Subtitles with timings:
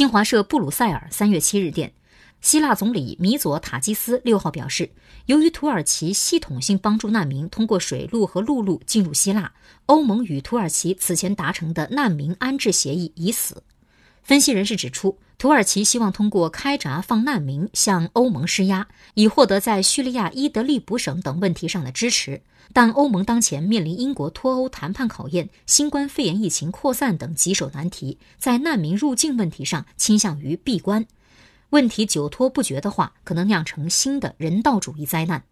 [0.00, 1.92] 新华社布鲁塞尔三月七日电。
[2.40, 4.92] 希腊总理米佐塔基斯六号表示，
[5.26, 9.52] 由于土耳其系统性帮助难民通过水路和陆路进入希腊，
[9.84, 13.62] 欧盟与土耳其此前达成的难民安置协议已死。
[14.22, 22.42] 分析人士指出，土耳其希望通过开闸放难民向欧盟施压，以获得在叙利亚伊德利卜省等问题上的支持。
[22.74, 31.06] 但欧盟当前面临英国脱欧谈判考验、新冠肺炎疫情扩散等棘手难题，在难民入境问题上倾向于闭关。
[31.70, 35.42] 问题久拖不决的话，可能酿成新的人道主义灾难。